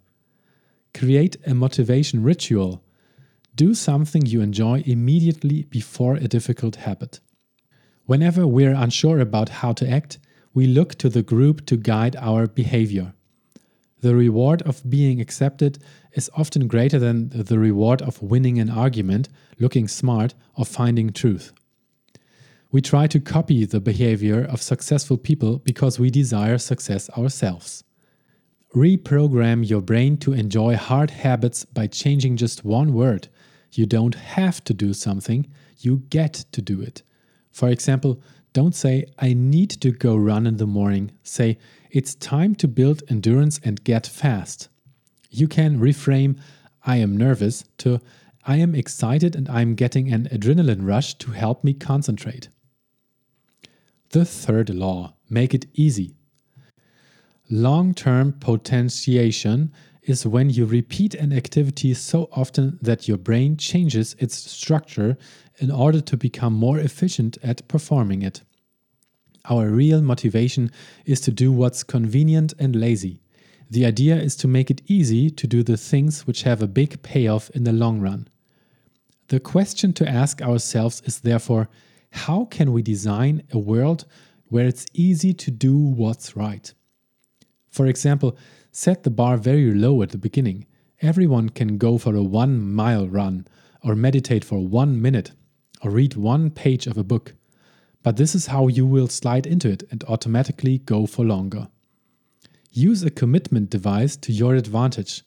Create 0.94 1.36
a 1.46 1.54
motivation 1.54 2.22
ritual. 2.22 2.82
Do 3.54 3.74
something 3.74 4.26
you 4.26 4.40
enjoy 4.40 4.82
immediately 4.86 5.64
before 5.64 6.14
a 6.16 6.28
difficult 6.28 6.76
habit. 6.76 7.20
Whenever 8.06 8.46
we're 8.46 8.74
unsure 8.74 9.20
about 9.20 9.48
how 9.48 9.72
to 9.72 9.88
act, 9.88 10.18
we 10.54 10.66
look 10.66 10.96
to 10.96 11.08
the 11.08 11.22
group 11.22 11.66
to 11.66 11.76
guide 11.76 12.16
our 12.16 12.46
behavior. 12.46 13.14
The 14.00 14.14
reward 14.14 14.62
of 14.62 14.88
being 14.88 15.20
accepted 15.20 15.78
is 16.12 16.30
often 16.36 16.66
greater 16.66 16.98
than 16.98 17.30
the 17.30 17.58
reward 17.58 18.02
of 18.02 18.20
winning 18.20 18.58
an 18.58 18.68
argument, 18.68 19.28
looking 19.58 19.86
smart, 19.88 20.34
or 20.56 20.64
finding 20.64 21.12
truth. 21.12 21.52
We 22.72 22.80
try 22.80 23.06
to 23.06 23.20
copy 23.20 23.64
the 23.64 23.80
behavior 23.80 24.44
of 24.44 24.60
successful 24.60 25.16
people 25.16 25.58
because 25.58 26.00
we 26.00 26.10
desire 26.10 26.58
success 26.58 27.08
ourselves. 27.10 27.84
Reprogram 28.74 29.68
your 29.68 29.82
brain 29.82 30.16
to 30.18 30.32
enjoy 30.32 30.76
hard 30.76 31.10
habits 31.10 31.66
by 31.66 31.86
changing 31.86 32.38
just 32.38 32.64
one 32.64 32.94
word. 32.94 33.28
You 33.72 33.84
don't 33.84 34.14
have 34.14 34.64
to 34.64 34.72
do 34.72 34.94
something, 34.94 35.46
you 35.78 35.98
get 36.08 36.32
to 36.52 36.62
do 36.62 36.80
it. 36.80 37.02
For 37.50 37.68
example, 37.68 38.22
don't 38.54 38.74
say, 38.74 39.04
I 39.18 39.34
need 39.34 39.70
to 39.82 39.90
go 39.90 40.16
run 40.16 40.46
in 40.46 40.56
the 40.56 40.66
morning. 40.66 41.12
Say, 41.22 41.58
it's 41.90 42.14
time 42.14 42.54
to 42.56 42.68
build 42.68 43.02
endurance 43.08 43.60
and 43.62 43.84
get 43.84 44.06
fast. 44.06 44.68
You 45.30 45.48
can 45.48 45.78
reframe, 45.78 46.38
I 46.84 46.96
am 46.96 47.16
nervous, 47.16 47.64
to, 47.78 48.00
I 48.44 48.56
am 48.56 48.74
excited 48.74 49.36
and 49.36 49.48
I'm 49.50 49.74
getting 49.74 50.10
an 50.12 50.28
adrenaline 50.32 50.86
rush 50.86 51.14
to 51.18 51.32
help 51.32 51.62
me 51.62 51.74
concentrate. 51.74 52.48
The 54.10 54.24
third 54.24 54.70
law 54.70 55.14
make 55.28 55.52
it 55.54 55.66
easy. 55.74 56.14
Long 57.50 57.94
term 57.94 58.32
potentiation 58.32 59.72
is 60.02 60.26
when 60.26 60.50
you 60.50 60.66
repeat 60.66 61.14
an 61.14 61.32
activity 61.32 61.94
so 61.94 62.28
often 62.32 62.78
that 62.82 63.06
your 63.06 63.18
brain 63.18 63.56
changes 63.56 64.16
its 64.18 64.34
structure 64.34 65.16
in 65.58 65.70
order 65.70 66.00
to 66.00 66.16
become 66.16 66.52
more 66.52 66.78
efficient 66.78 67.38
at 67.42 67.66
performing 67.68 68.22
it. 68.22 68.42
Our 69.48 69.68
real 69.70 70.02
motivation 70.02 70.70
is 71.04 71.20
to 71.22 71.30
do 71.30 71.52
what's 71.52 71.82
convenient 71.82 72.54
and 72.58 72.74
lazy. 72.74 73.20
The 73.70 73.86
idea 73.86 74.16
is 74.16 74.36
to 74.36 74.48
make 74.48 74.70
it 74.70 74.82
easy 74.86 75.30
to 75.30 75.46
do 75.46 75.62
the 75.62 75.76
things 75.76 76.26
which 76.26 76.42
have 76.42 76.62
a 76.62 76.66
big 76.66 77.02
payoff 77.02 77.50
in 77.50 77.64
the 77.64 77.72
long 77.72 78.00
run. 78.00 78.28
The 79.28 79.40
question 79.40 79.92
to 79.94 80.08
ask 80.08 80.42
ourselves 80.42 81.02
is 81.06 81.20
therefore 81.20 81.68
how 82.10 82.44
can 82.46 82.72
we 82.72 82.82
design 82.82 83.42
a 83.50 83.58
world 83.58 84.04
where 84.48 84.66
it's 84.66 84.86
easy 84.92 85.32
to 85.32 85.50
do 85.50 85.76
what's 85.76 86.36
right? 86.36 86.74
For 87.72 87.86
example, 87.86 88.36
set 88.70 89.02
the 89.02 89.10
bar 89.10 89.38
very 89.38 89.72
low 89.72 90.02
at 90.02 90.10
the 90.10 90.18
beginning. 90.18 90.66
Everyone 91.00 91.48
can 91.48 91.78
go 91.78 91.96
for 91.96 92.14
a 92.14 92.22
one 92.22 92.60
mile 92.60 93.08
run, 93.08 93.46
or 93.82 93.96
meditate 93.96 94.44
for 94.44 94.58
one 94.58 95.00
minute, 95.00 95.32
or 95.80 95.90
read 95.90 96.14
one 96.14 96.50
page 96.50 96.86
of 96.86 96.98
a 96.98 97.02
book. 97.02 97.34
But 98.02 98.18
this 98.18 98.34
is 98.34 98.46
how 98.46 98.68
you 98.68 98.84
will 98.84 99.08
slide 99.08 99.46
into 99.46 99.70
it 99.70 99.84
and 99.90 100.04
automatically 100.04 100.78
go 100.78 101.06
for 101.06 101.24
longer. 101.24 101.68
Use 102.70 103.02
a 103.02 103.10
commitment 103.10 103.70
device 103.70 104.16
to 104.16 104.32
your 104.32 104.54
advantage. 104.54 105.22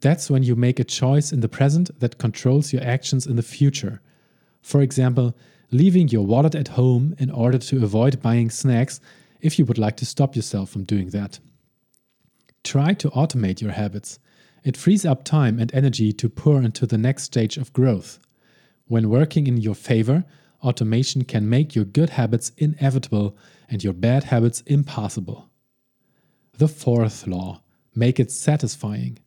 That's 0.00 0.30
when 0.30 0.44
you 0.44 0.54
make 0.54 0.78
a 0.78 0.84
choice 0.84 1.32
in 1.32 1.40
the 1.40 1.48
present 1.48 1.90
that 1.98 2.18
controls 2.18 2.72
your 2.72 2.84
actions 2.84 3.26
in 3.26 3.34
the 3.34 3.42
future. 3.42 4.00
For 4.62 4.82
example, 4.82 5.36
leaving 5.72 6.08
your 6.08 6.24
wallet 6.24 6.54
at 6.54 6.68
home 6.68 7.16
in 7.18 7.30
order 7.30 7.58
to 7.58 7.82
avoid 7.82 8.22
buying 8.22 8.50
snacks 8.50 9.00
if 9.40 9.58
you 9.58 9.64
would 9.64 9.78
like 9.78 9.96
to 9.96 10.06
stop 10.06 10.36
yourself 10.36 10.70
from 10.70 10.84
doing 10.84 11.10
that. 11.10 11.40
Try 12.64 12.94
to 12.94 13.10
automate 13.10 13.60
your 13.60 13.72
habits. 13.72 14.18
It 14.64 14.76
frees 14.76 15.04
up 15.04 15.24
time 15.24 15.58
and 15.58 15.72
energy 15.74 16.12
to 16.12 16.28
pour 16.28 16.62
into 16.62 16.86
the 16.86 16.98
next 16.98 17.24
stage 17.24 17.56
of 17.56 17.72
growth. 17.72 18.18
When 18.86 19.08
working 19.10 19.46
in 19.46 19.58
your 19.58 19.74
favor, 19.74 20.24
automation 20.62 21.24
can 21.24 21.48
make 21.48 21.74
your 21.74 21.84
good 21.84 22.10
habits 22.10 22.52
inevitable 22.56 23.36
and 23.68 23.82
your 23.84 23.92
bad 23.92 24.24
habits 24.24 24.62
impossible. 24.66 25.48
The 26.56 26.68
fourth 26.68 27.26
law 27.26 27.62
make 27.94 28.18
it 28.18 28.30
satisfying. 28.30 29.18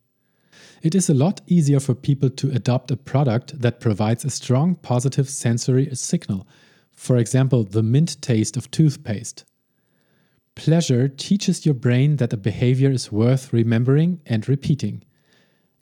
It 0.82 0.96
is 0.96 1.10
a 1.10 1.14
lot 1.14 1.42
easier 1.48 1.80
for 1.80 1.94
people 1.94 2.30
to 2.32 2.52
adopt 2.52 2.92
a 2.92 2.98
product 2.98 3.62
that 3.62 3.80
provides 3.80 4.26
a 4.26 4.30
strong 4.30 4.76
positive 4.76 5.30
sensory 5.30 5.90
signal, 5.96 6.48
for 6.92 7.18
example, 7.18 7.64
the 7.64 7.84
mint 7.84 8.22
taste 8.22 8.58
of 8.58 8.70
toothpaste. 8.72 9.46
Pleasure 10.56 11.08
teaches 11.08 11.66
your 11.66 11.76
brain 11.76 12.18
that 12.18 12.34
a 12.34 12.38
behavior 12.38 12.92
is 12.92 13.12
worth 13.12 13.54
remembering 13.54 14.22
and 14.26 14.48
repeating. 14.48 15.04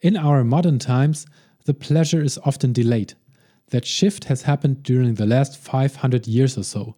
In 0.01 0.15
our 0.15 0.43
modern 0.43 0.79
times, 0.79 1.25
the 1.65 1.73
pleasure 1.73 2.21
is 2.21 2.39
often 2.45 2.71
delayed. 2.71 3.13
That 3.71 3.85
shift 3.85 4.25
has 4.25 4.43
happened 4.43 4.83
during 4.83 5.15
the 5.15 5.25
last 5.25 5.57
500 5.57 6.27
years 6.27 6.57
or 6.57 6.63
so. 6.63 6.95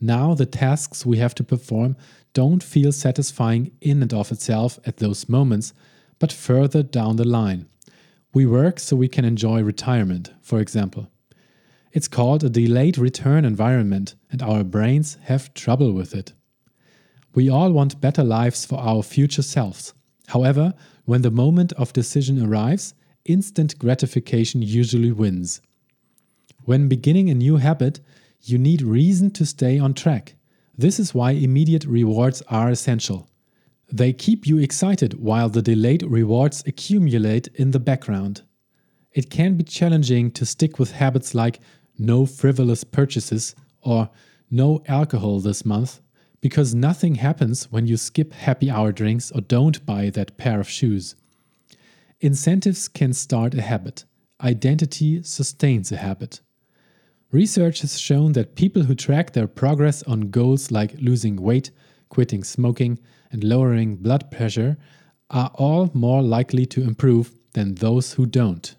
Now, 0.00 0.34
the 0.34 0.46
tasks 0.46 1.06
we 1.06 1.18
have 1.18 1.34
to 1.36 1.44
perform 1.44 1.96
don't 2.34 2.62
feel 2.62 2.92
satisfying 2.92 3.72
in 3.80 4.02
and 4.02 4.12
of 4.12 4.30
itself 4.30 4.78
at 4.84 4.98
those 4.98 5.28
moments, 5.28 5.72
but 6.18 6.32
further 6.32 6.82
down 6.82 7.16
the 7.16 7.26
line. 7.26 7.66
We 8.34 8.44
work 8.44 8.80
so 8.80 8.96
we 8.96 9.08
can 9.08 9.24
enjoy 9.24 9.62
retirement, 9.62 10.32
for 10.42 10.60
example. 10.60 11.08
It's 11.92 12.08
called 12.08 12.42
a 12.42 12.50
delayed 12.50 12.98
return 12.98 13.44
environment, 13.44 14.16
and 14.30 14.42
our 14.42 14.64
brains 14.64 15.16
have 15.22 15.54
trouble 15.54 15.92
with 15.92 16.12
it. 16.14 16.32
We 17.34 17.48
all 17.48 17.72
want 17.72 18.00
better 18.00 18.22
lives 18.22 18.64
for 18.64 18.78
our 18.78 19.02
future 19.02 19.42
selves. 19.42 19.92
However, 20.28 20.72
when 21.04 21.22
the 21.22 21.32
moment 21.32 21.72
of 21.72 21.92
decision 21.92 22.40
arrives, 22.40 22.94
instant 23.24 23.76
gratification 23.78 24.62
usually 24.62 25.10
wins. 25.10 25.60
When 26.64 26.88
beginning 26.88 27.28
a 27.28 27.34
new 27.34 27.56
habit, 27.56 28.00
you 28.40 28.56
need 28.56 28.82
reason 28.82 29.30
to 29.32 29.44
stay 29.44 29.78
on 29.78 29.94
track. 29.94 30.36
This 30.78 31.00
is 31.00 31.14
why 31.14 31.32
immediate 31.32 31.84
rewards 31.84 32.40
are 32.48 32.70
essential. 32.70 33.28
They 33.92 34.12
keep 34.12 34.46
you 34.46 34.58
excited 34.58 35.14
while 35.14 35.48
the 35.48 35.62
delayed 35.62 36.04
rewards 36.04 36.62
accumulate 36.66 37.48
in 37.54 37.72
the 37.72 37.80
background. 37.80 38.42
It 39.12 39.28
can 39.28 39.56
be 39.56 39.64
challenging 39.64 40.30
to 40.32 40.46
stick 40.46 40.78
with 40.78 40.92
habits 40.92 41.34
like 41.34 41.60
no 41.98 42.26
frivolous 42.26 42.84
purchases 42.84 43.54
or 43.82 44.10
no 44.50 44.82
alcohol 44.86 45.40
this 45.40 45.64
month 45.64 46.00
because 46.44 46.74
nothing 46.74 47.14
happens 47.14 47.72
when 47.72 47.86
you 47.86 47.96
skip 47.96 48.34
happy 48.34 48.70
hour 48.70 48.92
drinks 48.92 49.30
or 49.30 49.40
don't 49.40 49.86
buy 49.86 50.10
that 50.10 50.36
pair 50.36 50.60
of 50.60 50.68
shoes. 50.68 51.16
Incentives 52.20 52.86
can 52.86 53.14
start 53.14 53.54
a 53.54 53.62
habit, 53.62 54.04
identity 54.42 55.22
sustains 55.22 55.90
a 55.90 55.96
habit. 55.96 56.42
Research 57.32 57.80
has 57.80 57.98
shown 57.98 58.32
that 58.32 58.56
people 58.56 58.82
who 58.82 58.94
track 58.94 59.32
their 59.32 59.46
progress 59.46 60.02
on 60.02 60.28
goals 60.28 60.70
like 60.70 61.00
losing 61.00 61.36
weight, 61.36 61.70
quitting 62.10 62.44
smoking, 62.44 62.98
and 63.32 63.42
lowering 63.42 63.96
blood 63.96 64.30
pressure 64.30 64.76
are 65.30 65.50
all 65.54 65.90
more 65.94 66.20
likely 66.20 66.66
to 66.66 66.82
improve 66.82 67.32
than 67.54 67.76
those 67.76 68.12
who 68.12 68.26
don't. 68.26 68.76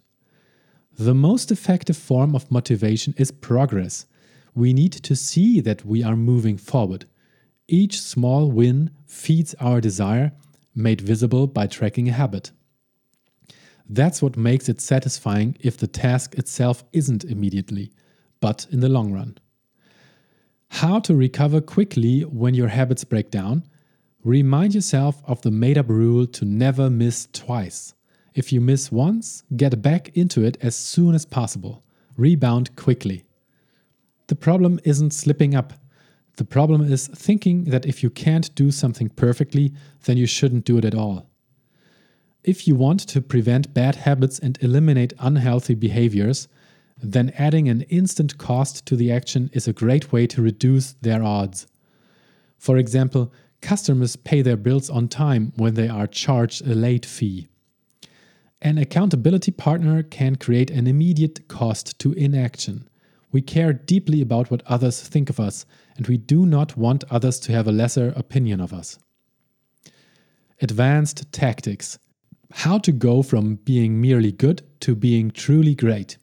The 0.99 1.15
most 1.15 1.51
effective 1.51 1.97
form 1.97 2.35
of 2.35 2.51
motivation 2.51 3.15
is 3.17 3.31
progress. 3.31 4.05
We 4.53 4.71
need 4.71 4.91
to 4.91 5.15
see 5.15 5.61
that 5.61 5.83
we 5.83 6.03
are 6.03 6.15
moving 6.15 6.57
forward. 6.57 7.07
Each 7.67 7.99
small 7.99 8.51
win 8.51 8.91
feeds 9.07 9.55
our 9.55 9.81
desire, 9.81 10.33
made 10.75 11.01
visible 11.01 11.47
by 11.47 11.67
tracking 11.67 12.09
a 12.09 12.13
habit. 12.13 12.51
That's 13.87 14.21
what 14.21 14.37
makes 14.37 14.67
it 14.69 14.81
satisfying 14.81 15.57
if 15.59 15.77
the 15.77 15.87
task 15.87 16.35
itself 16.35 16.83
isn't 16.91 17.23
immediately, 17.23 17.91
but 18.39 18.67
in 18.71 18.79
the 18.81 18.89
long 18.89 19.11
run. 19.11 19.37
How 20.69 20.99
to 20.99 21.15
recover 21.15 21.61
quickly 21.61 22.21
when 22.21 22.53
your 22.53 22.67
habits 22.67 23.03
break 23.03 23.31
down? 23.31 23.63
Remind 24.23 24.75
yourself 24.75 25.21
of 25.25 25.41
the 25.41 25.51
made 25.51 25.77
up 25.77 25.87
rule 25.87 26.25
to 26.27 26.45
never 26.45 26.89
miss 26.89 27.27
twice. 27.31 27.93
If 28.33 28.51
you 28.51 28.59
miss 28.59 28.91
once, 28.91 29.43
get 29.55 29.81
back 29.81 30.09
into 30.17 30.43
it 30.43 30.57
as 30.61 30.75
soon 30.75 31.15
as 31.15 31.25
possible. 31.25 31.83
Rebound 32.17 32.75
quickly. 32.75 33.23
The 34.27 34.35
problem 34.35 34.79
isn't 34.83 35.13
slipping 35.13 35.55
up. 35.55 35.73
The 36.37 36.45
problem 36.45 36.81
is 36.81 37.07
thinking 37.07 37.65
that 37.65 37.85
if 37.85 38.03
you 38.03 38.09
can't 38.09 38.53
do 38.55 38.71
something 38.71 39.09
perfectly, 39.09 39.73
then 40.05 40.17
you 40.17 40.25
shouldn't 40.25 40.65
do 40.65 40.77
it 40.77 40.85
at 40.85 40.95
all. 40.95 41.29
If 42.43 42.67
you 42.67 42.75
want 42.75 42.99
to 43.07 43.21
prevent 43.21 43.73
bad 43.73 43.95
habits 43.95 44.37
and 44.37 44.57
eliminate 44.61 45.13
unhealthy 45.19 45.75
behaviors, 45.75 46.47
then 47.01 47.33
adding 47.37 47.67
an 47.67 47.81
instant 47.83 48.37
cost 48.37 48.85
to 48.85 48.95
the 48.95 49.11
action 49.11 49.49
is 49.53 49.67
a 49.67 49.73
great 49.73 50.11
way 50.11 50.27
to 50.27 50.41
reduce 50.41 50.93
their 51.01 51.23
odds. 51.23 51.67
For 52.57 52.77
example, 52.77 53.33
customers 53.61 54.15
pay 54.15 54.41
their 54.41 54.57
bills 54.57 54.89
on 54.89 55.07
time 55.07 55.53
when 55.55 55.73
they 55.73 55.87
are 55.87 56.07
charged 56.07 56.67
a 56.67 56.75
late 56.75 57.05
fee. 57.05 57.47
An 58.61 58.77
accountability 58.77 59.51
partner 59.51 60.03
can 60.03 60.35
create 60.35 60.69
an 60.69 60.87
immediate 60.87 61.47
cost 61.47 61.97
to 61.99 62.13
inaction. 62.13 62.87
We 63.35 63.41
care 63.41 63.73
deeply 63.73 64.21
about 64.21 64.49
what 64.49 64.63
others 64.65 65.01
think 65.01 65.29
of 65.29 65.41
us, 65.41 65.65
and 65.97 66.07
we 66.07 66.15
do 66.15 66.45
not 66.45 66.77
want 66.77 67.03
others 67.11 67.37
to 67.41 67.51
have 67.51 67.67
a 67.67 67.71
lesser 67.73 68.13
opinion 68.15 68.61
of 68.61 68.71
us. 68.71 68.97
Advanced 70.61 71.29
tactics 71.33 71.99
How 72.63 72.77
to 72.77 72.93
go 72.93 73.21
from 73.21 73.55
being 73.55 73.99
merely 73.99 74.31
good 74.31 74.61
to 74.79 74.95
being 74.95 75.31
truly 75.31 75.75
great. 75.75 76.15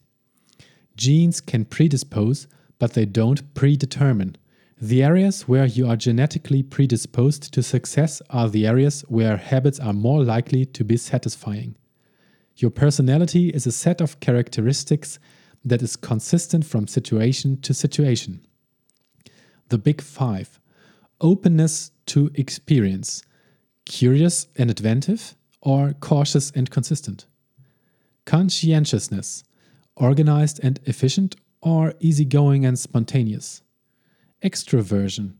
Genes 0.97 1.42
can 1.42 1.66
predispose, 1.66 2.47
but 2.78 2.95
they 2.95 3.04
don't 3.04 3.52
predetermine. 3.52 4.37
The 4.81 5.02
areas 5.02 5.47
where 5.47 5.66
you 5.66 5.87
are 5.88 5.97
genetically 5.97 6.62
predisposed 6.62 7.52
to 7.52 7.62
success 7.62 8.23
are 8.31 8.49
the 8.49 8.66
areas 8.66 9.02
where 9.09 9.37
habits 9.37 9.78
are 9.78 9.92
more 9.92 10.25
likely 10.25 10.64
to 10.64 10.83
be 10.83 10.97
satisfying. 10.97 11.76
Your 12.57 12.71
personality 12.71 13.50
is 13.50 13.66
a 13.66 13.71
set 13.71 14.00
of 14.00 14.21
characteristics 14.21 15.19
that 15.64 15.83
is 15.83 15.97
consistent 15.97 16.64
from 16.66 16.87
situation 16.87 17.61
to 17.62 17.75
situation. 17.75 18.46
The 19.68 19.79
Big 19.79 20.01
Five 20.01 20.59
openness 21.20 21.92
to 22.07 22.31
experience, 22.35 23.22
curious 23.87 24.48
and 24.57 24.70
inventive, 24.70 25.37
or 25.61 25.92
cautious 26.01 26.51
and 26.51 26.68
consistent. 26.70 27.27
Conscientiousness, 28.25 29.44
organized 29.96 30.59
and 30.62 30.81
efficient, 30.85 31.37
or 31.61 31.94
easygoing 32.01 32.66
and 32.66 32.79
spontaneous 32.79 33.62
extroversion, 34.42 35.35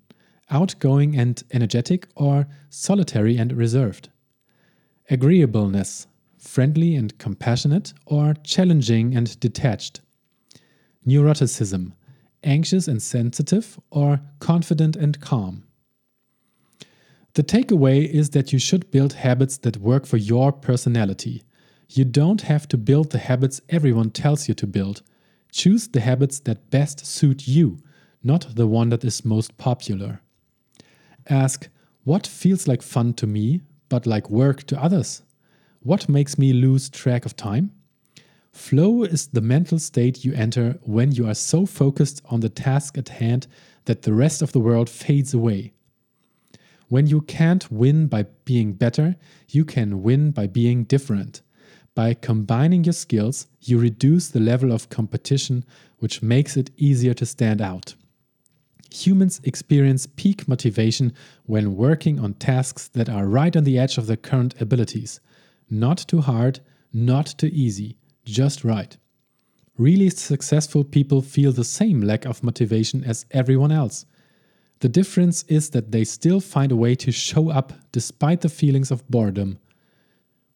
outgoing 0.51 1.17
and 1.19 1.43
energetic, 1.51 2.07
or 2.15 2.47
solitary 2.71 3.37
and 3.37 3.53
reserved. 3.53 4.09
Agreeableness, 5.11 6.07
friendly 6.39 6.95
and 6.95 7.19
compassionate, 7.19 7.93
or 8.07 8.35
challenging 8.45 9.17
and 9.17 9.39
detached. 9.41 10.01
Neuroticism, 11.07 11.93
anxious 12.45 12.89
and 12.89 13.03
sensitive, 13.03 13.79
or 13.91 14.21
confident 14.39 14.97
and 14.97 15.21
calm. 15.21 15.65
The 17.35 17.43
takeaway 17.43 18.07
is 18.09 18.31
that 18.31 18.53
you 18.53 18.59
should 18.59 18.91
build 18.91 19.15
habits 19.15 19.57
that 19.59 19.79
work 19.79 20.07
for 20.07 20.19
your 20.19 20.53
personality. 20.53 21.43
You 21.89 22.05
don't 22.05 22.43
have 22.43 22.69
to 22.69 22.77
build 22.77 23.11
the 23.11 23.19
habits 23.19 23.61
everyone 23.69 24.11
tells 24.11 24.49
you 24.49 24.55
to 24.55 24.67
build. 24.67 25.03
Choose 25.51 25.89
the 25.89 26.01
habits 26.01 26.41
that 26.41 26.71
best 26.71 27.07
suit 27.07 27.49
you 27.49 27.79
not 28.23 28.55
the 28.55 28.67
one 28.67 28.89
that 28.91 29.05
is 29.05 29.25
most 29.25 29.57
popular. 29.59 30.21
Ask, 31.29 31.69
what 32.05 32.27
feels 32.27 32.69
like 32.69 32.83
fun 32.83 33.15
to 33.15 33.27
me, 33.27 33.63
but 33.89 34.07
like 34.07 34.31
work 34.31 34.65
to 34.65 34.83
others? 34.83 35.23
What 35.81 36.09
makes 36.09 36.39
me 36.39 36.53
lose 36.53 36.89
track 36.89 37.27
of 37.27 37.37
time? 37.37 37.73
Flow 38.53 39.03
is 39.03 39.29
the 39.29 39.41
mental 39.41 39.79
state 39.79 40.25
you 40.25 40.35
enter 40.35 40.79
when 40.83 41.13
you 41.13 41.27
are 41.27 41.35
so 41.35 41.65
focused 41.65 42.21
on 42.27 42.41
the 42.41 42.51
task 42.51 42.99
at 42.99 43.09
hand 43.09 43.47
that 43.87 44.03
the 44.03 44.13
rest 44.13 44.43
of 44.43 44.53
the 44.53 44.61
world 44.61 44.91
fades 44.91 45.33
away. 45.33 45.73
When 46.89 47.07
you 47.07 47.23
can't 47.23 47.73
win 47.73 48.07
by 48.07 48.27
being 48.45 48.75
better, 48.75 49.17
you 49.49 49.65
can 49.65 50.03
win 50.03 50.31
by 50.31 50.47
being 50.47 50.85
different. 50.85 51.41
By 51.95 52.13
combining 52.13 52.85
your 52.85 52.93
skills, 52.93 53.47
you 53.63 53.79
reduce 53.79 54.29
the 54.29 54.41
level 54.41 54.73
of 54.73 54.91
competition, 54.91 55.65
which 55.99 56.23
makes 56.23 56.57
it 56.57 56.71
easier 56.77 57.15
to 57.15 57.25
stand 57.25 57.63
out. 57.63 57.95
Humans 58.91 59.41
experience 59.45 60.07
peak 60.07 60.47
motivation 60.47 61.15
when 61.47 61.77
working 61.77 62.19
on 62.19 62.35
tasks 62.35 62.89
that 62.89 63.09
are 63.09 63.27
right 63.27 63.57
on 63.57 63.65
the 63.65 63.79
edge 63.79 63.97
of 63.97 64.07
their 64.07 64.17
current 64.17 64.61
abilities. 64.61 65.21
Not 65.71 65.97
too 65.97 66.21
hard, 66.21 66.61
not 66.93 67.27
too 67.39 67.51
easy, 67.53 67.97
just 68.25 68.65
right. 68.65 68.97
Really 69.79 70.11
successful 70.11 70.85
people 70.85 71.23
feel 71.23 71.53
the 71.53 71.65
same 71.65 72.01
lack 72.01 72.25
of 72.25 72.43
motivation 72.43 73.05
as 73.05 73.27
everyone 73.31 73.73
else. 73.73 74.05
The 74.81 74.89
difference 74.89 75.45
is 75.45 75.71
that 75.71 75.93
they 75.93 76.05
still 76.05 76.41
find 76.41 76.73
a 76.73 76.77
way 76.77 76.95
to 76.97 77.13
show 77.13 77.51
up 77.51 77.73
despite 77.93 78.41
the 78.41 78.49
feelings 78.49 78.91
of 78.91 79.09
boredom. 79.09 79.59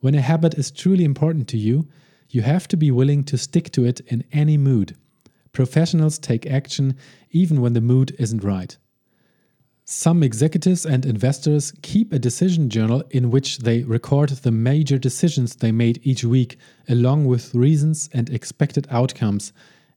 When 0.01 0.15
a 0.15 0.21
habit 0.21 0.55
is 0.55 0.71
truly 0.71 1.05
important 1.05 1.49
to 1.49 1.57
you, 1.57 1.89
you 2.29 2.43
have 2.43 2.69
to 2.69 2.77
be 2.77 2.91
willing 2.91 3.25
to 3.25 3.39
stick 3.39 3.71
to 3.73 3.85
it 3.85 4.01
in 4.01 4.25
any 4.33 4.59
mood. 4.59 4.97
Professionals 5.53 6.19
take 6.19 6.45
action 6.47 6.97
even 7.31 7.61
when 7.61 7.73
the 7.73 7.81
mood 7.81 8.15
isn't 8.19 8.45
right. 8.45 8.77
Some 9.89 10.25
executives 10.25 10.85
and 10.85 11.07
investors 11.07 11.73
keep 11.81 12.13
a 12.13 12.19
decision 12.19 12.69
journal 12.69 13.05
in 13.11 13.31
which 13.31 13.59
they 13.59 13.85
record 13.85 14.31
the 14.31 14.51
major 14.51 14.99
decisions 14.99 15.55
they 15.55 15.71
made 15.71 16.01
each 16.03 16.25
week, 16.25 16.59
along 16.89 17.27
with 17.27 17.55
reasons 17.55 18.11
and 18.13 18.29
expected 18.29 18.89
outcomes, 18.91 19.53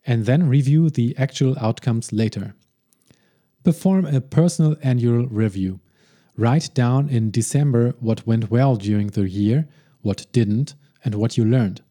and 0.05 0.27
then 0.27 0.47
review 0.47 0.91
the 0.91 1.17
actual 1.17 1.57
outcomes 1.59 2.13
later. 2.13 2.53
Perform 3.63 4.05
a 4.05 4.21
personal 4.21 4.77
annual 4.83 5.25
review. 5.25 5.79
Write 6.37 6.69
down 6.75 7.09
in 7.09 7.31
December 7.31 7.95
what 7.99 8.27
went 8.27 8.51
well 8.51 8.75
during 8.75 9.07
the 9.07 9.27
year, 9.27 9.67
what 10.01 10.27
didn't, 10.31 10.75
and 11.03 11.15
what 11.15 11.35
you 11.35 11.43
learned. 11.43 11.81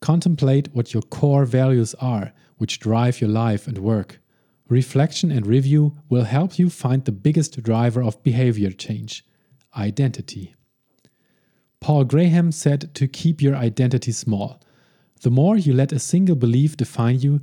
Contemplate 0.00 0.68
what 0.74 0.92
your 0.92 1.02
core 1.04 1.46
values 1.46 1.94
are 2.02 2.34
which 2.58 2.80
drive 2.80 3.22
your 3.22 3.30
life 3.30 3.66
and 3.66 3.78
work. 3.78 4.20
Reflection 4.68 5.30
and 5.30 5.46
review 5.46 5.96
will 6.08 6.24
help 6.24 6.58
you 6.58 6.70
find 6.70 7.04
the 7.04 7.12
biggest 7.12 7.62
driver 7.62 8.02
of 8.02 8.22
behavior 8.22 8.70
change 8.70 9.24
identity. 9.76 10.54
Paul 11.80 12.04
Graham 12.04 12.50
said 12.50 12.94
to 12.94 13.06
keep 13.06 13.40
your 13.40 13.54
identity 13.54 14.10
small. 14.10 14.60
The 15.20 15.30
more 15.30 15.56
you 15.56 15.72
let 15.72 15.92
a 15.92 15.98
single 15.98 16.34
belief 16.34 16.76
define 16.76 17.20
you, 17.20 17.40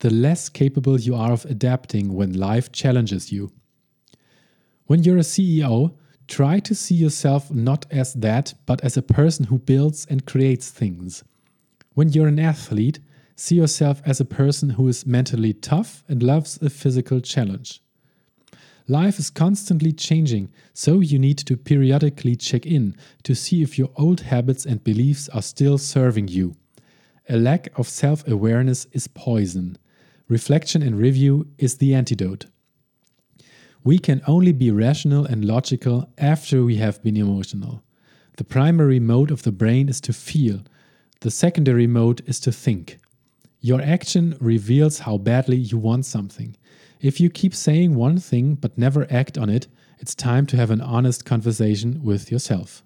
the 0.00 0.10
less 0.10 0.48
capable 0.48 1.00
you 1.00 1.14
are 1.14 1.32
of 1.32 1.44
adapting 1.46 2.12
when 2.12 2.32
life 2.32 2.70
challenges 2.70 3.32
you. 3.32 3.50
When 4.86 5.02
you're 5.02 5.18
a 5.18 5.20
CEO, 5.20 5.94
try 6.26 6.60
to 6.60 6.74
see 6.74 6.94
yourself 6.94 7.50
not 7.50 7.86
as 7.90 8.12
that, 8.14 8.54
but 8.66 8.82
as 8.84 8.96
a 8.96 9.02
person 9.02 9.46
who 9.46 9.58
builds 9.58 10.06
and 10.06 10.26
creates 10.26 10.70
things. 10.70 11.24
When 11.94 12.10
you're 12.10 12.28
an 12.28 12.38
athlete, 12.38 13.00
See 13.40 13.54
yourself 13.54 14.02
as 14.04 14.18
a 14.18 14.24
person 14.24 14.70
who 14.70 14.88
is 14.88 15.06
mentally 15.06 15.52
tough 15.52 16.02
and 16.08 16.24
loves 16.24 16.58
a 16.60 16.68
physical 16.68 17.20
challenge. 17.20 17.80
Life 18.88 19.20
is 19.20 19.30
constantly 19.30 19.92
changing, 19.92 20.50
so 20.72 20.98
you 20.98 21.20
need 21.20 21.38
to 21.38 21.56
periodically 21.56 22.34
check 22.34 22.66
in 22.66 22.96
to 23.22 23.36
see 23.36 23.62
if 23.62 23.78
your 23.78 23.90
old 23.94 24.22
habits 24.22 24.66
and 24.66 24.82
beliefs 24.82 25.28
are 25.28 25.40
still 25.40 25.78
serving 25.78 26.26
you. 26.26 26.56
A 27.28 27.36
lack 27.36 27.68
of 27.78 27.86
self 27.86 28.26
awareness 28.26 28.88
is 28.90 29.06
poison. 29.06 29.78
Reflection 30.26 30.82
and 30.82 30.98
review 30.98 31.46
is 31.58 31.76
the 31.76 31.94
antidote. 31.94 32.46
We 33.84 34.00
can 34.00 34.20
only 34.26 34.50
be 34.50 34.72
rational 34.72 35.24
and 35.24 35.44
logical 35.44 36.10
after 36.18 36.64
we 36.64 36.78
have 36.78 37.00
been 37.04 37.16
emotional. 37.16 37.84
The 38.36 38.42
primary 38.42 38.98
mode 38.98 39.30
of 39.30 39.44
the 39.44 39.52
brain 39.52 39.88
is 39.88 40.00
to 40.00 40.12
feel, 40.12 40.62
the 41.20 41.30
secondary 41.30 41.86
mode 41.86 42.24
is 42.26 42.40
to 42.40 42.50
think. 42.50 42.98
Your 43.60 43.82
action 43.82 44.36
reveals 44.40 45.00
how 45.00 45.18
badly 45.18 45.56
you 45.56 45.78
want 45.78 46.06
something. 46.06 46.56
If 47.00 47.20
you 47.20 47.28
keep 47.28 47.54
saying 47.54 47.94
one 47.94 48.18
thing 48.18 48.54
but 48.54 48.78
never 48.78 49.06
act 49.10 49.36
on 49.36 49.50
it, 49.50 49.66
it's 49.98 50.14
time 50.14 50.46
to 50.46 50.56
have 50.56 50.70
an 50.70 50.80
honest 50.80 51.24
conversation 51.24 52.02
with 52.02 52.30
yourself. 52.30 52.84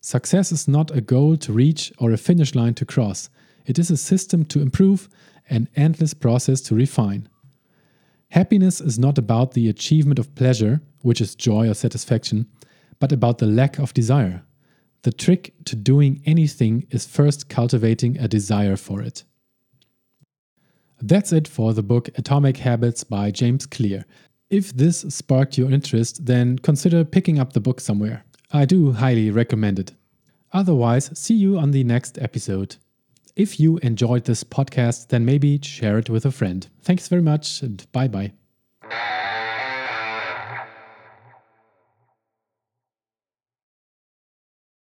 Success 0.00 0.52
is 0.52 0.68
not 0.68 0.90
a 0.90 1.00
goal 1.00 1.36
to 1.38 1.52
reach 1.52 1.92
or 1.98 2.12
a 2.12 2.18
finish 2.18 2.54
line 2.54 2.74
to 2.74 2.84
cross. 2.84 3.30
It 3.66 3.78
is 3.78 3.90
a 3.90 3.96
system 3.96 4.44
to 4.46 4.60
improve, 4.60 5.08
an 5.48 5.68
endless 5.74 6.14
process 6.14 6.60
to 6.62 6.74
refine. 6.74 7.28
Happiness 8.30 8.80
is 8.82 8.98
not 8.98 9.16
about 9.16 9.52
the 9.52 9.68
achievement 9.68 10.18
of 10.18 10.34
pleasure, 10.34 10.82
which 11.00 11.20
is 11.20 11.34
joy 11.34 11.68
or 11.68 11.74
satisfaction, 11.74 12.46
but 12.98 13.10
about 13.10 13.38
the 13.38 13.46
lack 13.46 13.78
of 13.78 13.94
desire. 13.94 14.42
The 15.02 15.12
trick 15.12 15.54
to 15.64 15.76
doing 15.76 16.20
anything 16.26 16.86
is 16.90 17.06
first 17.06 17.48
cultivating 17.48 18.18
a 18.18 18.28
desire 18.28 18.76
for 18.76 19.00
it. 19.00 19.24
That's 21.00 21.32
it 21.32 21.46
for 21.46 21.72
the 21.72 21.82
book 21.82 22.08
Atomic 22.16 22.56
Habits 22.58 23.04
by 23.04 23.30
James 23.30 23.66
Clear. 23.66 24.04
If 24.50 24.74
this 24.74 25.00
sparked 25.08 25.58
your 25.58 25.70
interest, 25.70 26.26
then 26.26 26.58
consider 26.58 27.04
picking 27.04 27.38
up 27.38 27.52
the 27.52 27.60
book 27.60 27.80
somewhere. 27.80 28.24
I 28.52 28.64
do 28.64 28.92
highly 28.92 29.30
recommend 29.30 29.78
it. 29.78 29.92
Otherwise, 30.52 31.10
see 31.18 31.34
you 31.34 31.58
on 31.58 31.70
the 31.70 31.84
next 31.84 32.18
episode. 32.18 32.76
If 33.36 33.60
you 33.60 33.78
enjoyed 33.78 34.24
this 34.24 34.42
podcast, 34.42 35.08
then 35.08 35.24
maybe 35.24 35.60
share 35.62 35.98
it 35.98 36.10
with 36.10 36.24
a 36.24 36.32
friend. 36.32 36.66
Thanks 36.82 37.08
very 37.08 37.22
much 37.22 37.62
and 37.62 37.86
bye 37.92 38.08
bye. 38.08 38.32